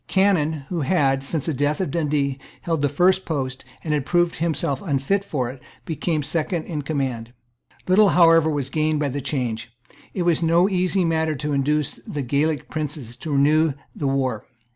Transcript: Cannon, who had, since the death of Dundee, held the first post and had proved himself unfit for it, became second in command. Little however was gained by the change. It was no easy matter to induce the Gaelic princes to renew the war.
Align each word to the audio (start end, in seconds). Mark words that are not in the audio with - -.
Cannon, 0.07 0.65
who 0.69 0.81
had, 0.81 1.23
since 1.23 1.45
the 1.45 1.53
death 1.53 1.79
of 1.79 1.91
Dundee, 1.91 2.39
held 2.61 2.81
the 2.81 2.89
first 2.89 3.23
post 3.23 3.63
and 3.83 3.93
had 3.93 4.03
proved 4.03 4.37
himself 4.37 4.81
unfit 4.81 5.23
for 5.23 5.51
it, 5.51 5.61
became 5.85 6.23
second 6.23 6.63
in 6.63 6.81
command. 6.81 7.33
Little 7.87 8.09
however 8.09 8.49
was 8.49 8.71
gained 8.71 8.99
by 8.99 9.09
the 9.09 9.21
change. 9.21 9.71
It 10.15 10.23
was 10.23 10.41
no 10.41 10.67
easy 10.67 11.05
matter 11.05 11.35
to 11.35 11.53
induce 11.53 11.97
the 11.97 12.23
Gaelic 12.23 12.67
princes 12.67 13.15
to 13.17 13.33
renew 13.33 13.73
the 13.95 14.07
war. 14.07 14.47